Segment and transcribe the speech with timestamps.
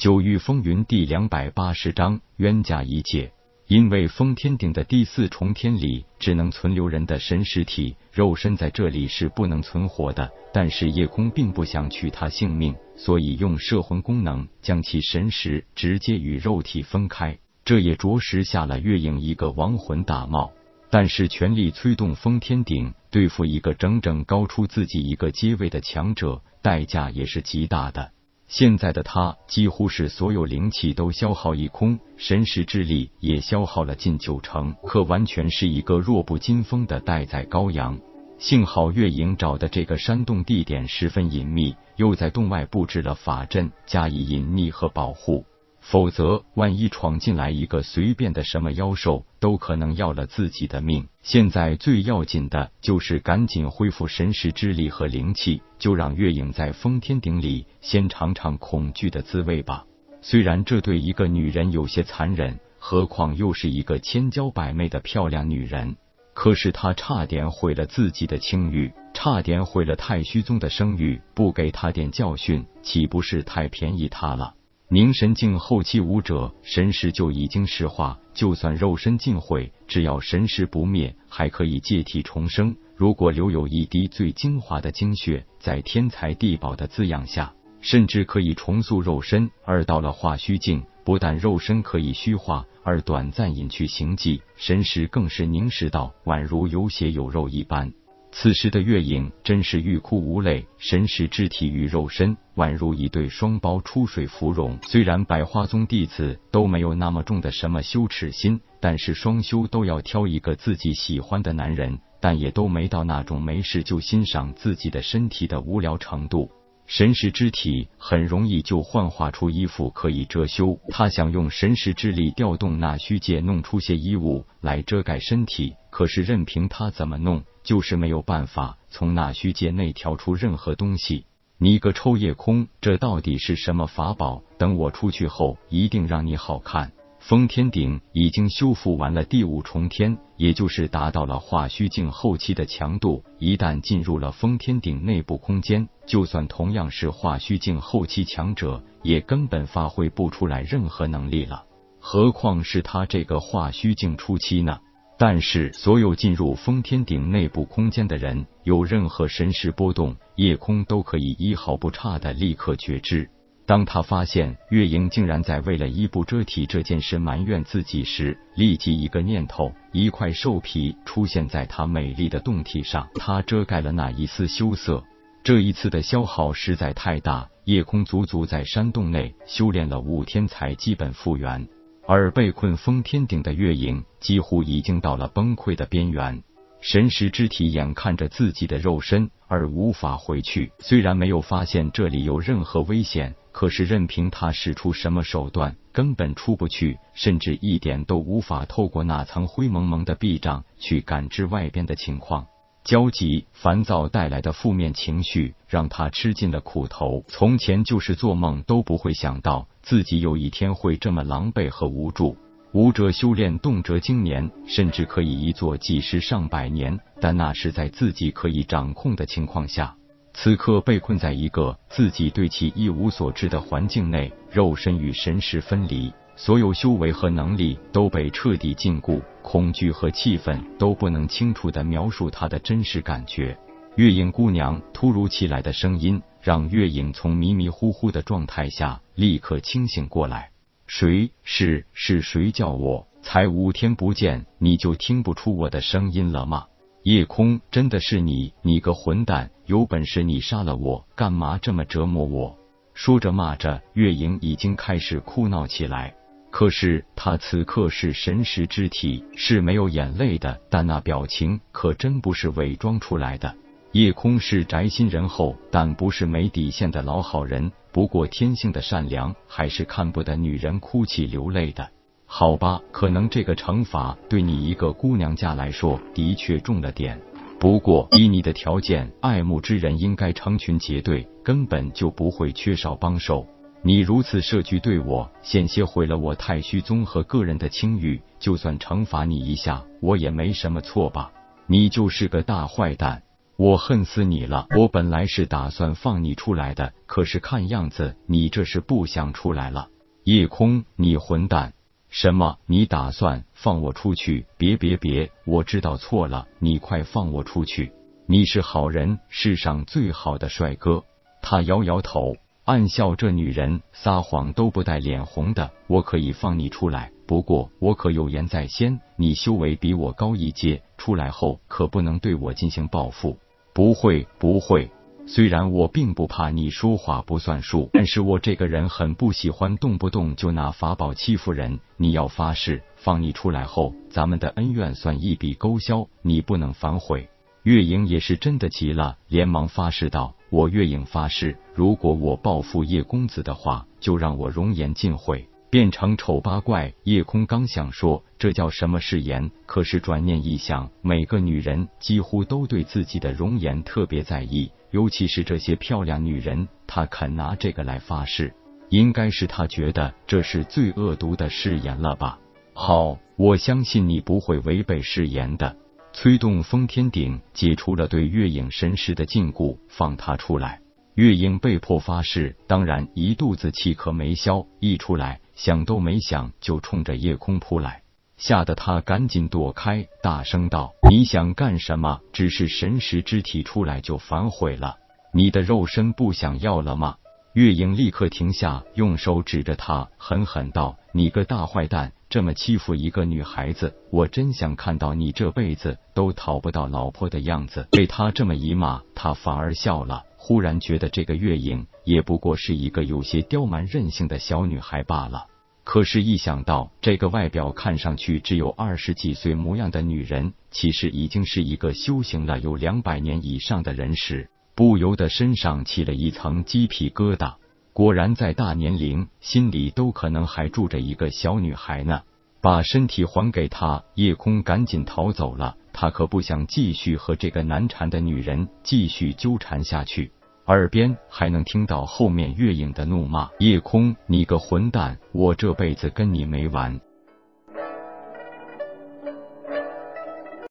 [0.00, 3.30] 九域风云第两百八十章冤家一界。
[3.66, 10.32] 因为封天顶的第四重天里只能存留人的神识体，肉身在这里是不能存活的。
[10.54, 17.38] 但是夜空并不想取他性命，所以用摄魂功能将其神识直接与肉体分开。
[17.62, 20.50] 这也着实下了月影一个亡魂大帽。
[20.88, 28.12] 但是全力催动封天顶对付一个整整高出自己一个阶位的强者，代价也是极大的。
[28.50, 37.96] 现在的他几乎是所有灵气都消耗一空，神识之力也消耗了近九成，可完全是一个弱不禁风的待宰羔羊。
[38.38, 45.44] 幸好月影找的这个山洞地点十分隐秘，又在洞外布置了法阵加以隐匿和保护。
[45.90, 51.08] 否则，万一闯进来一个随便的什么妖兽，都可能要了自己的命。
[51.20, 59.84] 现在最要紧的就是赶紧恢复神识之力和灵气，就让月影在封天顶里先尝尝恐惧的滋味吧。
[60.22, 65.96] 虽然这对一个女人有些残忍，何况又是一个千娇百媚的漂亮女人，
[66.34, 74.54] 可是她差点毁了自己的清誉，差点毁了太虚宗的声誉，不给她点教训，岂不是太便宜她了？
[74.92, 82.74] 凝神境后期武者神识就已经石化，就算肉身尽毁，只要神识不灭，还可以借体重生。
[82.96, 89.48] 如果留有一滴最精华的精血，在天才地宝的滋养下，甚至可以重塑肉身。
[89.64, 97.92] 而到了化虚境，不但肉身可以虚化，而短暂隐去形迹，神识更是凝实到宛如有血有肉一般。
[98.32, 104.78] 此时的月影真是欲哭无泪，神识之体与肉身宛如一对双胞出水芙蓉。
[104.82, 116.50] 虽然百花宗弟子都没有那么重的什么羞耻心，但是双修都要挑一个自己喜欢的男人，但也都没到那种没事就欣赏自己的身体的无聊程度。
[116.86, 127.44] 神识之体很容易就幻化出衣服可以遮羞，他想用神识之力调动那虚界，弄出些衣物来遮盖身体，可是任凭他怎么弄。
[127.62, 131.24] 就是没有办法从那虚界内调出任何东西。
[131.58, 134.42] 你个臭夜空，这到底是什么法宝？
[134.56, 136.92] 等我出去后，一定让你好看。
[137.18, 143.22] 封天顶已经修复完了第五重天，也就是达到了化虚境后期的强度。
[143.38, 151.64] 一旦进入了封天顶内部空间，就算同样是化虚境后期强者，也根本发挥不出来任何能力了。
[151.98, 154.80] 何况是他这个化虚境初期呢？
[155.22, 163.28] 但是，所有进入封天顶内部空间的人，有任何神识波动，夜空都可以一毫不差的立刻觉知。
[163.66, 175.04] 当他发现月影竟然在为了衣不遮体这件事埋怨自己时，立即一个念头，一块兽皮出现在他美丽的胴体上，他遮盖了那一丝羞涩。
[175.44, 181.68] 这一次的消耗实在太大，夜空足足在山洞内修炼了五天才基本复原。
[182.06, 186.42] 而被困封天顶的月影几乎已经到了崩溃的边缘，
[186.80, 190.72] 神识之体眼看着自己的肉身而无法回去。
[190.78, 202.46] 虽然没有发现这里有任何危险，可是任凭他使出什么手段，根本出不去，甚至一点都无法透过那层灰蒙蒙的壁障去感知外边的情况。
[202.90, 207.24] 焦急、烦躁带来的负面情绪让他吃尽了苦头。
[207.28, 212.36] 从前就是做梦都不会想到自己有一天会这么狼狈和无助。
[212.72, 219.94] 武者修炼动辄经年，甚至可以一做几十上百年，但那是在自己可以掌控的情况下。
[220.34, 226.12] 此刻被困在一个自己对其一无所知的环境内，肉身与神识分离。
[226.42, 233.54] 所有修为和能力都被彻底禁锢，恐惧和气愤都不能清楚的描述他的真实感觉。
[233.96, 240.50] 月影姑娘突如其来的声音让月影从迷迷糊糊的状态下立刻清醒过来。
[240.86, 243.06] 谁是是谁叫我？
[243.20, 246.64] 才五天不见，你就听不出我的声音了吗？
[247.02, 248.54] 夜空，真的是你？
[248.62, 249.50] 你个混蛋！
[249.66, 252.56] 有本事你杀了我，干嘛这么折磨我？
[252.94, 256.14] 说着骂着，月影已经开始哭闹起来。
[256.50, 263.54] 可是他此刻是神识之体，是没有眼泪的，但那表情可真不是伪装出来的。
[263.92, 267.70] 夜空是宅心仁厚，但不是没底线的老好人。
[267.92, 271.88] 不过天性的善良，还是看不得女人哭泣流泪的。
[272.26, 277.20] 好吧，可能这个惩罚对你一个姑娘家来说的确重了点。
[277.58, 283.46] 不过以你的条件，爱慕之人应该成群结队，根本就不会缺少帮手。
[283.82, 288.20] 你如此设局对我，险些毁了我太虚宗和个人的清誉。
[288.38, 291.32] 就算惩罚你一下，我也没什么错吧？
[291.66, 293.22] 你就是个大坏蛋！
[293.56, 294.66] 我恨死你了！
[294.76, 299.88] 我本来是打算放你出来的，可是看样子你这是不想出来了。
[300.24, 301.72] 夜空，你混蛋！
[302.10, 302.58] 什么？
[302.66, 304.46] 你打算放我出去？
[304.58, 305.30] 别别别！
[305.46, 307.92] 我知道错了，你快放我出去！
[308.26, 311.04] 你是好人，世上最好的帅哥。
[311.42, 312.36] 他摇摇头，
[312.70, 315.68] 暗笑这女人撒谎都不带脸红的。
[315.88, 323.36] 我可以放你出来，不过我可有言在先，你修为比我高一阶，出来后可不能对我进行报复。
[323.74, 324.88] 不会，不会。
[325.26, 331.80] 虽然我并不怕你说话不算数，但是我这个人很不喜欢动不动就拿法宝欺负人。
[331.96, 337.28] 你要发誓，放你出来后，咱们的恩怨算一笔勾销，你不能反悔。
[337.62, 358.52] 月影也是真的急了，连忙发誓道：“我月影发誓，如果我报复叶公子的话，就让我容颜尽毁。”变成丑八怪，叶空刚想说这叫什么誓言，可是转念一想，每个女人几乎都对自己的容颜特别在意，尤其是这些漂亮女人，他肯拿这个来发誓，
[358.88, 362.40] 应该是他觉得这是最恶毒的誓言了吧？
[362.72, 365.76] 好，我相信你不会违背誓言的。
[366.12, 370.80] 催动封天鼎，解除了对月影神识的禁锢，放他出来。
[371.14, 378.02] 月影被迫发誓，当然一肚子气可没消，一出来想都没想就冲着夜空扑来，
[378.36, 382.20] 吓得他赶紧躲开，大声道：“你想干什么？
[382.32, 384.96] 只是神识之体出来就反悔了？
[385.32, 387.16] 你的肉身不想要了吗？”
[387.54, 400.22] 月影立刻停下，用手指着他，狠狠道：“你个大坏蛋，这么欺负一个女孩子，我真想看到你这辈子都讨不到老婆的样子。”被他这么一骂，他反而笑了。
[400.36, 405.46] 忽然觉得这个月影也不过是一个有些刁蛮任性的小女孩罢了。
[405.82, 414.50] 可是，一想到这个外表看上去只有二十几岁模样的女人，其实已经是一个修行了有两百年以上的人时，
[414.80, 417.56] 不由得身上起了一层鸡皮疙瘩。
[417.92, 422.22] 果然，在大年龄，心里都可能还住着一个小女孩呢。
[422.62, 425.76] 把身体还给他，夜空赶紧逃走了。
[425.92, 430.32] 他可不想继续和这个难缠的女人继续纠缠下去，
[430.64, 436.98] 耳边还能听到后面月影的怒骂：“夜空，你个混蛋，我这辈子跟你没完！”